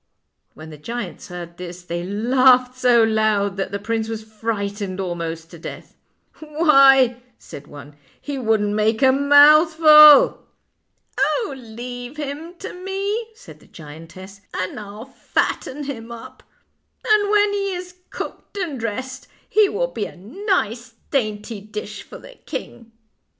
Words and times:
When 0.55 0.71
the 0.71 0.79
giants 0.79 1.27
heard 1.27 1.57
this 1.57 1.83
they 1.83 2.03
laughed 2.03 2.75
so 2.75 3.03
loud 3.03 3.55
that 3.57 3.69
the 3.71 3.77
prince 3.77 4.09
was 4.09 4.23
frightened 4.23 4.99
almost 4.99 5.51
to 5.51 5.59
death." 5.59 5.95
Why," 6.39 7.21
said 7.37 7.67
one," 7.67 7.95
he 8.29 8.39
wouldn't 8.39 8.73
make 8.73 9.03
a 9.03 9.11
mouth 9.11 9.75
ful."" 9.75 10.39
Oh, 11.19 11.53
leave 11.55 12.17
him 12.17 12.55
to 12.57 12.73
me," 12.73 13.27
said 13.35 13.59
the 13.59 13.67
giantess," 13.67 14.41
and 14.59 14.79
I'll 14.79 15.05
fatten 15.05 15.83
him 15.83 16.11
up; 16.11 16.41
and 17.05 17.29
when 17.29 17.53
he 17.53 17.75
is 17.75 17.93
cooked 18.09 18.57
and 18.57 18.79
dressed 18.79 19.27
he 19.47 19.69
will 19.69 19.91
be 19.91 20.05
a 20.05 20.15
nice 20.17 20.95
dainty 21.11 21.61
dish 21.61 22.01
for 22.01 22.17
the 22.17 22.39
king." 22.47 22.91